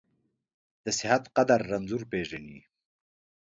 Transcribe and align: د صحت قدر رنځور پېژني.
د 0.83 0.85
صحت 0.99 1.23
قدر 1.35 1.59
رنځور 1.71 2.03
پېژني. 2.11 2.59